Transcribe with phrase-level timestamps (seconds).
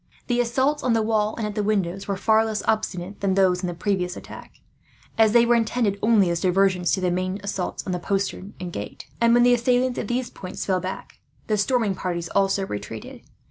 [0.25, 3.61] The assaults on the walls, and at the windows, were far less obstinate than those
[3.61, 4.59] in the previous attack,
[5.15, 8.73] as they were intended only as diversions to the main assaults on the posterns and
[8.73, 13.21] gate; and when the assailants at these points fell back, the storming parties also retreated.